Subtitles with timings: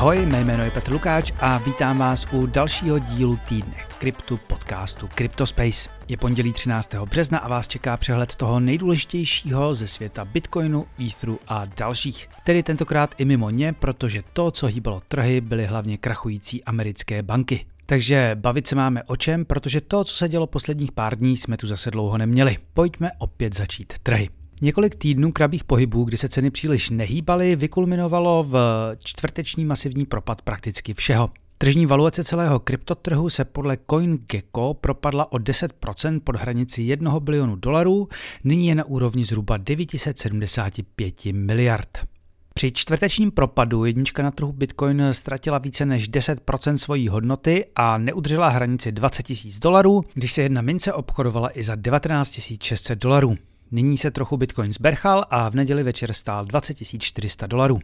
[0.00, 5.08] ahoj, mé jméno je Petr Lukáč a vítám vás u dalšího dílu týdne kryptu podcastu
[5.08, 5.88] CryptoSpace.
[6.08, 6.94] Je pondělí 13.
[6.94, 12.28] března a vás čeká přehled toho nejdůležitějšího ze světa Bitcoinu, Etheru a dalších.
[12.44, 17.66] Tedy tentokrát i mimo ně, protože to, co hýbalo trhy, byly hlavně krachující americké banky.
[17.86, 21.56] Takže bavit se máme o čem, protože to, co se dělo posledních pár dní, jsme
[21.56, 22.56] tu zase dlouho neměli.
[22.74, 24.28] Pojďme opět začít trhy.
[24.62, 28.56] Několik týdnů krabých pohybů, kdy se ceny příliš nehýbaly, vykulminovalo v
[29.04, 31.30] čtvrteční masivní propad prakticky všeho.
[31.58, 38.08] Tržní valuace celého kryptotrhu se podle CoinGecko propadla o 10% pod hranici 1 bilionu dolarů,
[38.44, 41.98] nyní je na úrovni zhruba 975 miliard.
[42.54, 48.48] Při čtvrtečním propadu jednička na trhu Bitcoin ztratila více než 10% svojí hodnoty a neudržela
[48.48, 53.36] hranici 20 000 dolarů, když se jedna mince obchodovala i za 19 600 dolarů.
[53.72, 57.80] Nyní se trochu Bitcoin zberchal a v neděli večer stál 20 400 dolarů.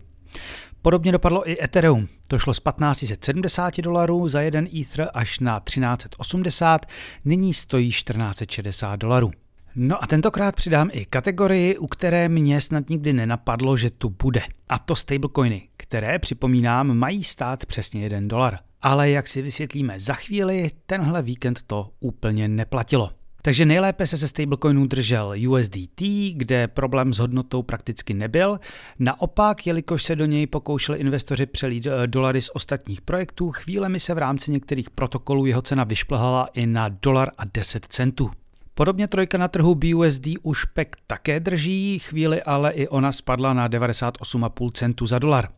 [0.83, 2.09] Podobně dopadlo i Ethereum.
[2.29, 6.87] To šlo z 1570 dolarů za jeden Ether až na 1380,
[7.25, 9.31] nyní stojí 1460 dolarů.
[9.75, 14.42] No a tentokrát přidám i kategorii, u které mě snad nikdy nenapadlo, že tu bude.
[14.69, 18.59] A to stablecoiny, které, připomínám, mají stát přesně 1 dolar.
[18.83, 23.11] Ale jak si vysvětlíme za chvíli, tenhle víkend to úplně neplatilo.
[23.47, 26.02] Takže nejlépe se ze stablecoinů držel USDT,
[26.33, 28.61] kde problém s hodnotou prakticky nebyl.
[28.98, 34.14] Naopak, jelikož se do něj pokoušeli investoři přelít eh, dolary z ostatních projektů, chvílemi se
[34.14, 38.30] v rámci některých protokolů jeho cena vyšplhala i na dolar a 10 centů.
[38.74, 43.69] Podobně trojka na trhu BUSD už pek také drží, chvíli ale i ona spadla na
[43.69, 45.48] 98,5 centů za dolar.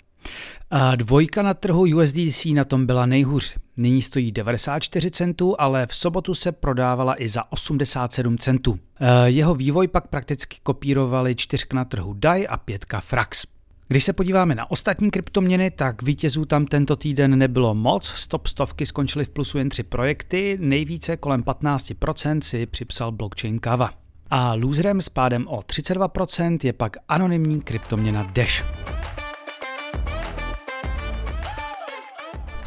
[0.70, 3.56] A dvojka na trhu USDC na tom byla nejhůř.
[3.76, 8.78] Nyní stojí 94 centů, ale v sobotu se prodávala i za 87 centů.
[9.24, 13.46] Jeho vývoj pak prakticky kopírovali čtyřka na trhu DAI a pětka Frax.
[13.88, 18.06] Když se podíváme na ostatní kryptoměny, tak vítězů tam tento týden nebylo moc.
[18.06, 23.90] Stop stovky skončily v plusu jen tři projekty, nejvíce kolem 15% si připsal blockchain Kava.
[24.30, 28.64] A loserem s pádem o 32% je pak anonymní kryptoměna Dash.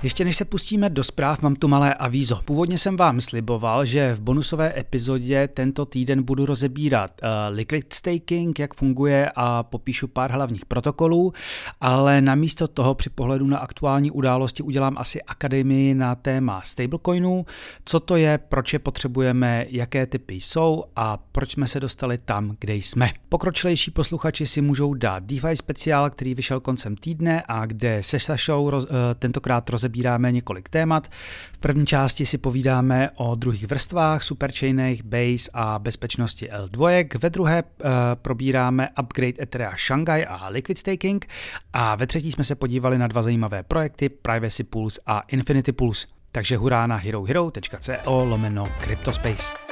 [0.03, 2.39] Ještě než se pustíme do zpráv, mám tu malé avízo.
[2.45, 8.59] Původně jsem vám sliboval, že v bonusové epizodě tento týden budu rozebírat uh, liquid staking,
[8.59, 11.33] jak funguje a popíšu pár hlavních protokolů,
[11.81, 17.45] ale namísto toho při pohledu na aktuální události udělám asi akademii na téma stablecoinů,
[17.85, 22.55] co to je, proč je potřebujeme, jaké typy jsou a proč jsme se dostali tam,
[22.59, 23.11] kde jsme.
[23.29, 28.69] Pokročilejší posluchači si můžou dát DeFi speciál, který vyšel koncem týdne a kde se Sašou
[28.69, 31.07] roz, uh, tentokrát rozebíráme rozebíráme několik témat.
[31.53, 37.07] V první části si povídáme o druhých vrstvách, superchainech, base a bezpečnosti L2.
[37.19, 41.27] Ve druhé uh, probíráme upgrade Etherea Shanghai a liquid staking
[41.73, 46.07] a ve třetí jsme se podívali na dva zajímavé projekty Privacy Pools a Infinity Pools.
[46.31, 49.70] Takže hurá na herohero.co lomeno Cryptospace.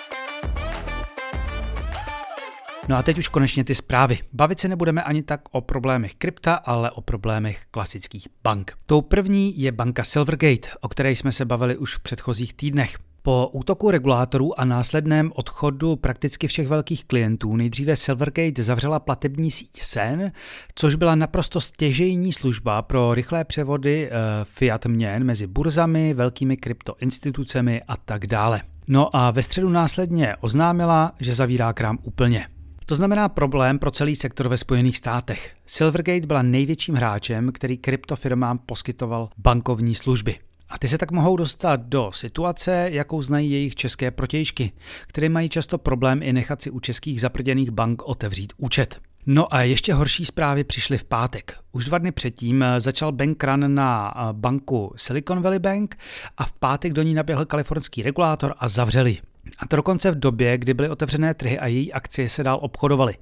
[2.89, 4.19] No a teď už konečně ty zprávy.
[4.33, 8.73] Bavit se nebudeme ani tak o problémech krypta, ale o problémech klasických bank.
[8.85, 12.97] Tou první je banka Silvergate, o které jsme se bavili už v předchozích týdnech.
[13.21, 19.81] Po útoku regulátorů a následném odchodu prakticky všech velkých klientů nejdříve Silvergate zavřela platební síť
[19.81, 20.31] SEN,
[20.75, 24.11] což byla naprosto stěžejní služba pro rychlé převody e,
[24.43, 28.61] fiat měn mezi burzami, velkými kryptoinstitucemi a tak dále.
[28.87, 32.47] No a ve středu následně oznámila, že zavírá krám úplně.
[32.89, 35.51] To znamená problém pro celý sektor ve Spojených státech.
[35.65, 40.35] Silvergate byla největším hráčem, který kryptofirmám poskytoval bankovní služby.
[40.69, 44.71] A ty se tak mohou dostat do situace, jakou znají jejich české protějšky,
[45.07, 48.99] které mají často problém i nechat si u českých zaprděných bank otevřít účet.
[49.25, 51.57] No a ještě horší zprávy přišly v pátek.
[51.71, 55.97] Už dva dny předtím začal bank run na banku Silicon Valley Bank
[56.37, 59.17] a v pátek do ní naběhl kalifornský regulátor a zavřeli.
[59.59, 63.15] A to dokonce v době, kdy byly otevřené trhy a její akcie se dál obchodovaly.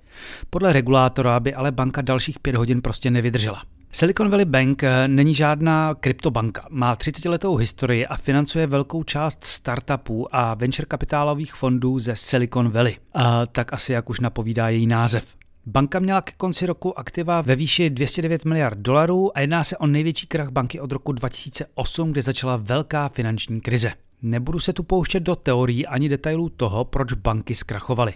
[0.50, 3.64] Podle regulátora by ale banka dalších pět hodin prostě nevydržela.
[3.92, 6.66] Silicon Valley Bank eh, není žádná kryptobanka.
[6.70, 12.98] Má 30-letou historii a financuje velkou část startupů a venture kapitálových fondů ze Silicon Valley.
[13.14, 15.36] A tak asi jak už napovídá její název.
[15.70, 19.88] Banka měla ke konci roku aktiva ve výši 209 miliard dolarů a jedná se o
[19.88, 23.92] největší krach banky od roku 2008, kdy začala velká finanční krize.
[24.22, 28.14] Nebudu se tu pouštět do teorií ani detailů toho, proč banky zkrachovaly.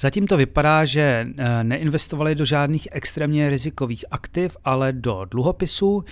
[0.00, 6.04] Zatím to vypadá, že eh, neinvestovali do žádných extrémně rizikových aktiv, ale do dluhopisů,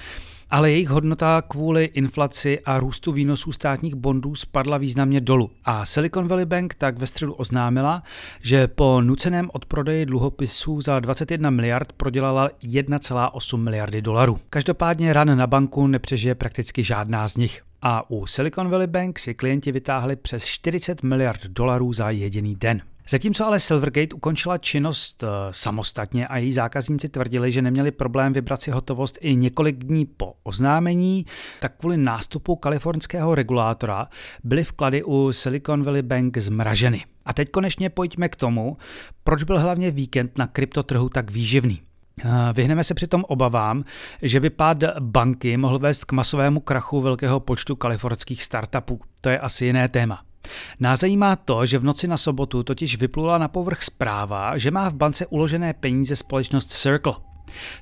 [0.50, 5.50] ale jejich hodnota kvůli inflaci a růstu výnosů státních bondů spadla významně dolů.
[5.64, 8.02] A Silicon Valley Bank tak ve středu oznámila,
[8.40, 14.38] že po nuceném odprodeji dluhopisů za 21 miliard prodělala 1,8 miliardy dolarů.
[14.50, 17.62] Každopádně ran na banku nepřežije prakticky žádná z nich.
[17.82, 22.82] A u Silicon Valley Bank si klienti vytáhli přes 40 miliard dolarů za jediný den.
[23.08, 28.62] Zatímco ale Silvergate ukončila činnost uh, samostatně a její zákazníci tvrdili, že neměli problém vybrat
[28.62, 31.26] si hotovost i několik dní po oznámení,
[31.60, 34.08] tak kvůli nástupu kalifornského regulátora
[34.44, 37.04] byly vklady u Silicon Valley Bank zmraženy.
[37.24, 38.76] A teď konečně pojďme k tomu,
[39.24, 41.80] proč byl hlavně víkend na kryptotrhu tak výživný.
[42.24, 43.84] Eh, vyhneme se přitom obavám,
[44.22, 49.00] že by pád banky mohl vést k masovému krachu velkého počtu kalifornských startupů.
[49.20, 50.22] To je asi jiné téma.
[50.80, 54.88] Nás zajímá to, že v noci na sobotu totiž vyplula na povrch zpráva, že má
[54.88, 57.35] v bance uložené peníze společnost Circle.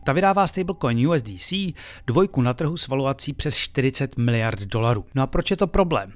[0.04, 1.52] Ta vydává stablecoin USDC
[2.06, 5.04] dvojku na trhu s valuací přes 40 miliard dolarů.
[5.14, 6.12] No a proč je to problém?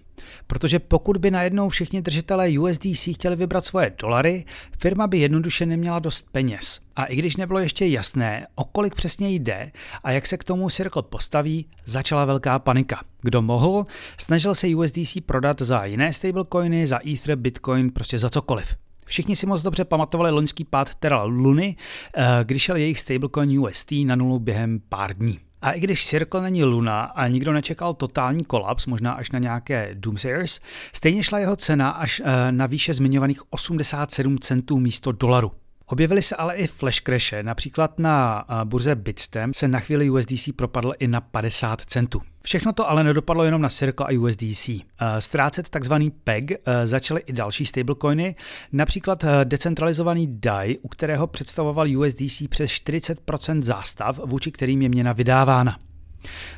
[0.46, 4.44] Protože pokud by najednou všichni držitelé USDC chtěli vybrat svoje dolary,
[4.78, 6.81] firma by jednoduše neměla dost peněz.
[6.96, 9.72] A i když nebylo ještě jasné, o kolik přesně jde
[10.04, 13.00] a jak se k tomu Circle postaví, začala velká panika.
[13.22, 13.87] Kdo mohl,
[14.19, 18.88] snažil se USDC prodat za jiné stablecoiny, za Ether, Bitcoin, prostě za cokoliv.
[19.08, 21.76] Všichni si moc dobře pamatovali loňský pád Terra Luny,
[22.16, 25.38] eh, když šel jejich stablecoin UST na nulu během pár dní.
[25.62, 29.90] A i když Circle není Luna a nikdo nečekal totální kolaps, možná až na nějaké
[29.94, 30.60] Doomsayers,
[30.93, 35.52] stejně šla jeho cena až eh, na výše zmiňovaných 87 centů místo dolaru.
[35.90, 40.93] Objevily se ale i flash crashe, například na burze Bitstamp se na chvíli USDC propadl
[40.99, 42.23] i na 50 centů.
[42.43, 44.70] Všechno to ale nedopadlo jenom na Circle a USDC.
[45.19, 46.52] Ztrácet takzvaný PEG
[46.85, 48.35] začaly i další stablecoiny,
[48.73, 55.79] například decentralizovaný DAI, u kterého představoval USDC přes 40% zástav, vůči kterým je měna vydávána.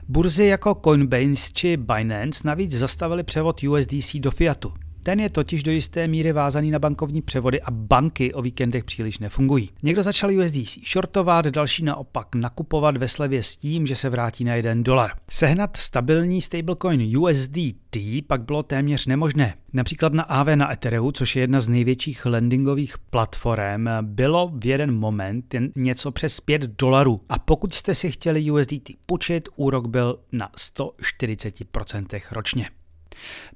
[0.09, 4.73] Burzy jako Coinbase či Binance navíc zastavili převod USDC do fiatu.
[5.03, 9.19] Ten je totiž do jisté míry vázaný na bankovní převody a banky o víkendech příliš
[9.19, 9.71] nefungují.
[9.83, 14.55] Někdo začal USDC shortovat, další naopak nakupovat ve slevě s tím, že se vrátí na
[14.55, 15.11] jeden dolar.
[15.31, 19.55] Sehnat stabilní stablecoin USDT pak bylo téměř nemožné.
[19.73, 24.99] Například na AV na Ethereum, což je jedna z největších lendingových platform, bylo v jeden
[24.99, 27.21] moment jen něco přes 5 dolarů.
[27.29, 32.71] A pokud jste si chtěli USDT půjčit, úrok byl na 140% ročně.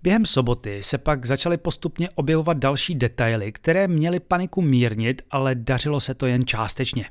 [0.03, 6.01] Během soboty se pak začaly postupně objevovat další detaily, které měly paniku mírnit, ale dařilo
[6.01, 7.05] se to jen částečně.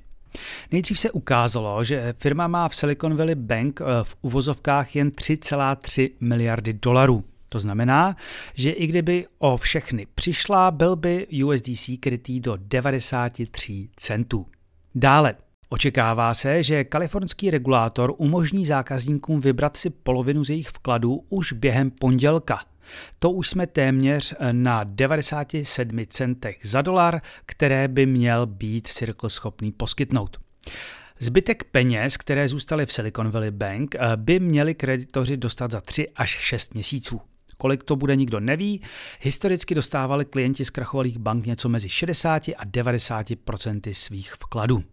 [0.72, 6.12] Nejdřív se ukázalo, že firma má v Silicon Valley Bank eh, v uvozovkách jen 3,3
[6.20, 7.24] miliardy dolarů.
[7.50, 8.16] To znamená,
[8.54, 14.46] že i kdyby o všechny přišla, byl by USDC krytý do 93 centů.
[14.96, 15.36] Dále,
[15.74, 21.92] Očekává se, že kalifornský regulátor umožní zákazníkům vybrat si polovinu z jejich vkladů už během
[21.92, 22.60] pondělka.
[23.20, 29.72] To už jsme téměř na 97 centech za dolar, které by měl být Circle schopný
[29.72, 30.38] poskytnout.
[31.20, 36.30] Zbytek peněz, které zůstaly v Silicon Valley Bank, by měli kreditoři dostat za 3 až
[36.30, 37.22] 6 měsíců.
[37.58, 38.82] Kolik to bude, nikdo neví.
[39.22, 44.84] Historicky dostávali klienti zkrachovalých bank něco mezi 60 a 90% svých vkladů.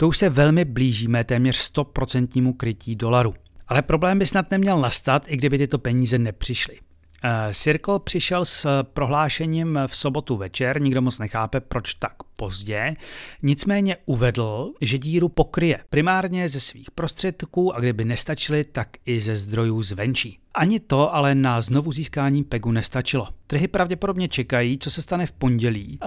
[0.00, 3.34] To už se velmi blížíme téměř 100% krytí dolaru.
[3.68, 6.78] Ale problém by snad neměl nastat, i kdyby tyto peníze nepřišly.
[7.24, 12.96] Eh, Circle přišel s prohlášením v sobotu večer, nikdo moc nechápe, proč tak pozdě,
[13.42, 19.36] nicméně uvedl, že díru pokryje primárně ze svých prostředků a kdyby nestačily, tak i ze
[19.36, 20.38] zdrojů zvenčí.
[20.54, 23.28] Ani to ale na znovu získání PEGu nestačilo.
[23.46, 25.98] Trhy pravděpodobně čekají, co se stane v pondělí,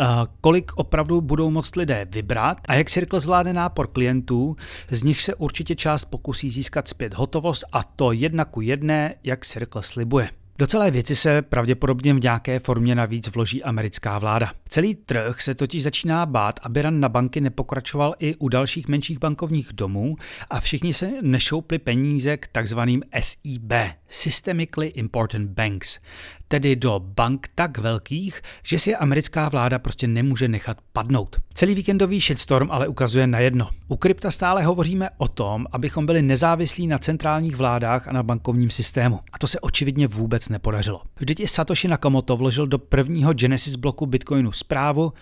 [0.42, 4.56] kolik opravdu budou moct lidé vybrat a jak Circle zvládne nápor klientů,
[4.90, 9.46] z nich se určitě část pokusí získat zpět hotovost a to jedna ku jedné, jak
[9.46, 10.30] Circle slibuje.
[10.62, 14.52] Do celé věci se pravděpodobně v nějaké formě navíc vloží americká vláda.
[14.70, 19.20] Celý trh se totiž začíná bát, aby ran na banky nepokračoval i u dalších menších
[19.20, 20.16] bankovních domů
[20.50, 23.74] a všichni se nešoupli peníze k takzvaným SIB,
[24.12, 26.00] Systemically Important Banks,
[26.48, 31.40] tedy do bank tak velkých, že si americká vláda prostě nemůže nechat padnout.
[31.54, 33.70] Celý víkendový shitstorm ale ukazuje na jedno.
[33.88, 38.70] U krypta stále hovoříme o tom, abychom byli nezávislí na centrálních vládách a na bankovním
[38.70, 39.20] systému.
[39.34, 41.02] A to se očividně vůbec nepodařilo.
[41.20, 45.14] Vždyť i Satoshi Nakamoto vložil do prvního Genesis bloku Bitcoinu zprávu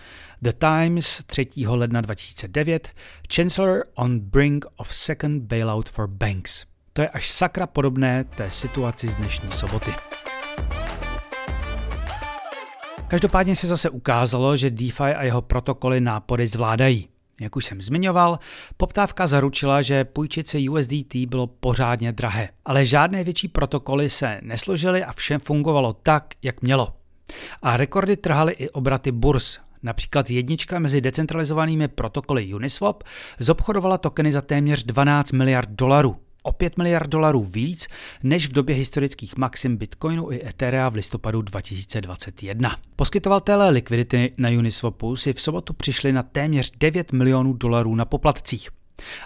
[0.42, 1.46] The Times 3.
[1.66, 2.88] ledna 2009
[3.34, 6.69] Chancellor on brink of second bailout for banks.
[7.00, 9.90] To je až sakra podobné té situaci z dnešní soboty.
[13.08, 17.08] Každopádně se zase ukázalo, že DeFi a jeho protokoly nápory zvládají.
[17.40, 18.38] Jak už jsem zmiňoval,
[18.76, 25.04] poptávka zaručila, že půjčit si USDT bylo pořádně drahé, ale žádné větší protokoly se nesložily
[25.04, 26.92] a vše fungovalo tak, jak mělo.
[27.62, 29.58] A rekordy trhaly i obraty burs.
[29.82, 33.02] Například jednička mezi decentralizovanými protokoly Uniswap
[33.38, 37.88] zobchodovala tokeny za téměř 12 miliard dolarů o 5 miliard dolarů víc
[38.22, 42.76] než v době historických maxim Bitcoinu i Etherea v listopadu 2021.
[42.96, 48.68] Poskytovatelé likvidity na Uniswapu si v sobotu přišli na téměř 9 milionů dolarů na poplatcích.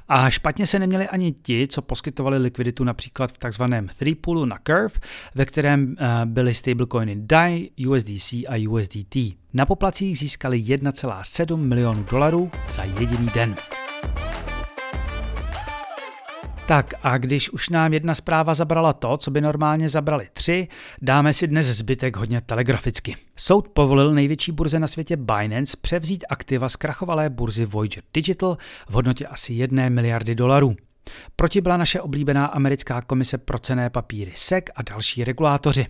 [0.08, 4.58] A špatně se neměli ani ti, co poskytovali likviditu například v takzvaném three poolu na
[4.66, 4.94] Curve,
[5.34, 9.16] ve kterém eh, byly stablecoiny DAI, USDC a USDT.
[9.52, 13.56] Na poplacích získali 1,7 milionů dolarů za jediný den.
[16.66, 20.68] Tak a když už nám jedna zpráva zabrala to, co by normálně zabrali tři,
[21.02, 23.16] dáme si dnes zbytek hodně telegraficky.
[23.36, 28.92] Soud povolil největší burze na světě Binance převzít aktiva z krachovalé burzy Voyager Digital v
[28.92, 30.76] hodnotě asi 1 miliardy dolarů.
[31.36, 35.86] Proti byla naše oblíbená americká komise pro cené papíry SEC a další regulátoři.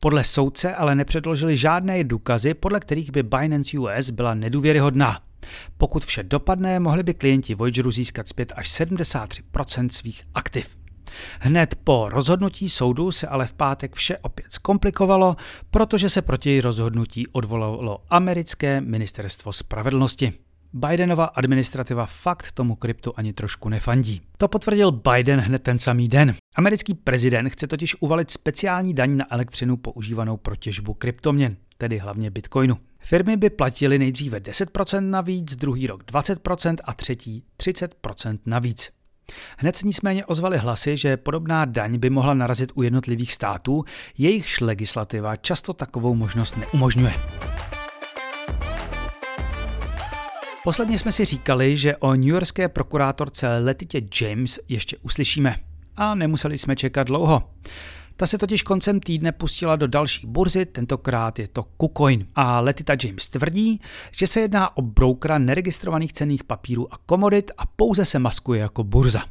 [0.00, 5.20] Podle soudce ale nepředložili žádné důkazy, podle kterých by Binance US byla nedůvěryhodná.
[5.76, 10.78] Pokud vše dopadne, mohli by klienti Voyageru získat zpět až 73% svých aktiv.
[11.40, 15.36] Hned po rozhodnutí soudu se ale v pátek vše opět zkomplikovalo,
[15.70, 20.32] protože se proti rozhodnutí odvolalo americké ministerstvo spravedlnosti.
[20.74, 24.20] Bidenova administrativa fakt tomu kryptu ani trošku nefandí.
[24.38, 26.34] To potvrdil Biden hned ten samý den.
[26.54, 32.30] Americký prezident chce totiž uvalit speciální daň na elektřinu používanou pro těžbu kryptoměn, tedy hlavně
[32.30, 32.78] bitcoinu.
[32.98, 38.90] Firmy by platily nejdříve 10% navíc, druhý rok 20% a třetí 30% navíc.
[39.58, 43.84] Hned se nicméně ozvaly hlasy, že podobná daň by mohla narazit u jednotlivých států,
[44.18, 47.12] jejichž legislativa často takovou možnost neumožňuje.
[50.64, 55.56] Posledně jsme si říkali, že o newyorské prokurátorce Letitě James ještě uslyšíme.
[55.96, 57.50] A nemuseli jsme čekat dlouho.
[58.16, 62.26] Ta se totiž koncem týdne pustila do další burzy, tentokrát je to KuCoin.
[62.34, 63.80] A Letita James tvrdí,
[64.12, 68.84] že se jedná o broukera neregistrovaných cených papírů a komodit a pouze se maskuje jako
[68.84, 69.22] burza.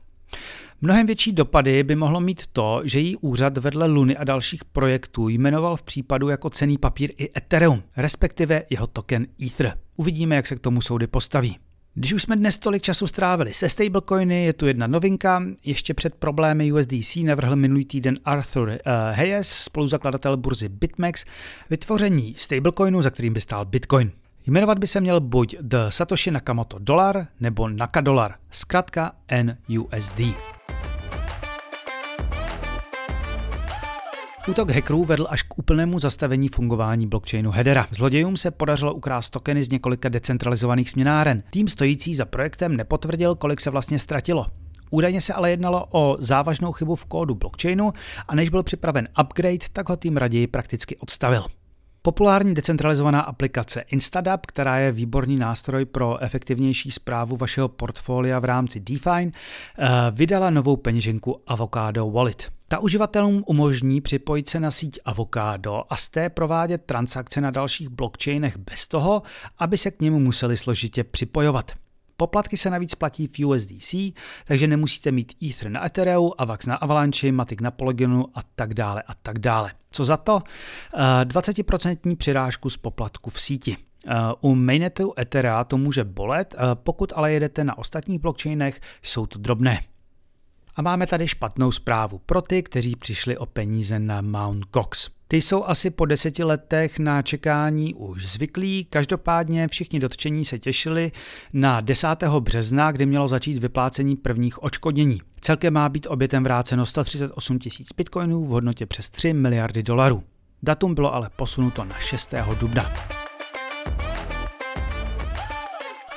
[0.81, 5.29] Mnohem větší dopady by mohlo mít to, že její úřad vedle Luny a dalších projektů
[5.29, 9.77] jmenoval v případu jako cený papír i Ethereum, respektive jeho token Ether.
[10.01, 11.57] Uvidíme, jak se k tomu soudy postaví.
[11.93, 15.43] Když už jsme dnes tolik času strávili se stablecoiny, je tu jedna novinka.
[15.63, 18.75] Ještě před problémy USDC navrhl minulý týden Arthur uh,
[19.17, 21.25] Hayes, spoluzakladatel burzy BitMEX,
[21.69, 24.11] vytvoření stablecoinu, za kterým by stál Bitcoin.
[24.47, 29.11] Jmenovat by se měl buď The Satoshi Nakamoto Dollar nebo Naka Dollar, zkrátka
[29.43, 30.21] NUSD.
[34.47, 37.87] Útok hackerů vedl až k úplnému zastavení fungování blockchainu Hedera.
[37.91, 41.43] Zlodějům se podařilo ukrást tokeny z několika decentralizovaných směnáren.
[41.49, 44.45] Tým stojící za projektem nepotvrdil, kolik se vlastně ztratilo.
[44.89, 47.93] Údajně se ale jednalo o závažnou chybu v kódu blockchainu
[48.27, 51.45] a než byl připraven upgrade, tak ho tým raději prakticky odstavil.
[52.03, 58.79] Populární decentralizovaná aplikace Instadap, která je výborný nástroj pro efektivnější zprávu vašeho portfolia v rámci
[58.79, 59.31] DeFi, eh,
[60.11, 62.51] vydala novou peněženku Avocado Wallet.
[62.67, 67.89] Ta uživatelům umožní připojit se na síť Avocado a z té provádět transakce na dalších
[67.89, 69.21] blockchainech bez toho,
[69.59, 71.71] aby se k němu museli složitě připojovat.
[72.21, 73.95] Poplatky se navíc platí v USDC,
[74.45, 79.03] takže nemusíte mít Ether na Ethereum, Avax na Avalanche, Matic na Polygonu a tak dále
[79.07, 79.71] a tak dále.
[79.91, 80.41] Co za to?
[81.23, 83.77] 20% eh, přirážku z poplatku v síti.
[84.07, 89.25] Eh, u mainnetu Ethera to může bolet, eh, pokud ale jedete na ostatních blockchainech, jsou
[89.25, 89.79] to drobné.
[90.75, 95.09] A máme tady špatnou zprávu pro ty, kteří přišli o peníze na Mount Gox.
[95.31, 101.11] Ty jsou asi po deseti letech na čekání už zvyklí, každopádně všichni dotčení se těšili
[101.53, 102.07] na 10.
[102.39, 105.21] března, kdy mělo začít vyplácení prvních očkodnění.
[105.41, 110.23] Celkem má být obětem vráceno 138 tisíc bitcoinů v hodnotě přes 3 miliardy dolarů.
[110.63, 112.33] Datum bylo ale posunuto na 6.
[112.59, 112.91] dubna.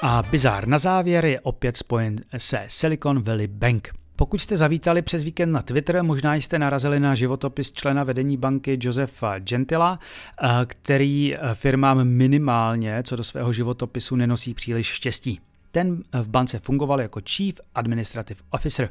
[0.02, 4.03] A bizár na závěr je opět spojen se Silicon Valley Bank.
[4.16, 8.78] Pokud jste zavítali přes víkend na Twitter, možná jste narazili na životopis člena vedení banky
[8.83, 9.99] Josefa Gentila,
[10.42, 15.40] eh, který eh, firmám minimálně co do svého životopisu nenosí příliš štěstí.
[15.73, 18.90] Ten v bance fungoval jako Chief Administrative Officer.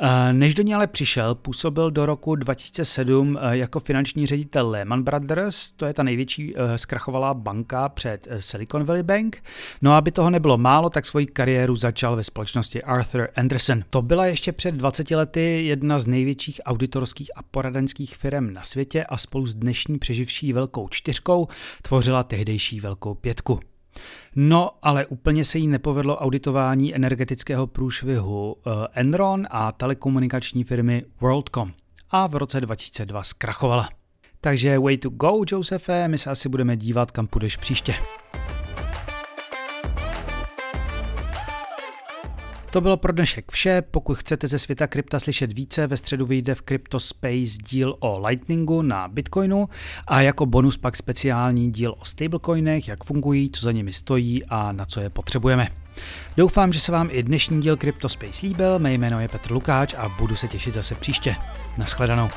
[0.00, 5.02] Eh, než do ní ale přišel, působil do roku 2007 eh, jako finanční ředitel Lehman
[5.02, 9.42] Brothers, to je ta největší eh, zkrachovalá banka před Silicon Valley Bank.
[9.82, 13.84] No a aby toho nebylo málo, tak svoji kariéru začal ve společnosti Arthur Anderson.
[13.90, 19.04] To byla ještě před 20 lety jedna z největších auditorských a poradenských firm na světě
[19.04, 21.48] a spolu s dnešní přeživší velkou čtyřkou
[21.82, 23.71] tvořila tehdejší velkou pětku.
[24.36, 31.72] No, ale úplně se jí nepovedlo auditování energetického průšvihu eh, Enron a telekomunikační firmy WorldCom
[32.10, 33.88] a v roce 2002 zkrachovala.
[34.40, 37.94] Takže way to go, Josefe, my se asi budeme dívat, kam půjdeš příště.
[42.72, 43.82] To bylo pro dnešek vše.
[43.90, 48.82] Pokud chcete ze světa krypta slyšet více, ve středu vyjde v CryptoSpace díl o Lightningu
[48.82, 49.68] na Bitcoinu
[50.06, 54.72] a jako bonus pak speciální díl o stablecoinech, jak fungují, co za nimi stojí a
[54.72, 55.68] na co je potřebujeme.
[56.36, 58.78] Doufám, že se vám i dnešní díl CryptoSpace líbil.
[58.78, 61.36] Mé jméno je Petr Lukáč a budu se těšit zase příště.
[61.78, 62.28] Naschledanou.